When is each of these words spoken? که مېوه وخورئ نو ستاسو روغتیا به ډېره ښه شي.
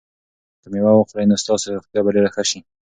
که 0.61 0.67
مېوه 0.71 0.91
وخورئ 0.95 1.25
نو 1.29 1.35
ستاسو 1.43 1.65
روغتیا 1.75 2.01
به 2.05 2.09
ډېره 2.15 2.29
ښه 2.35 2.43
شي. 2.49 2.59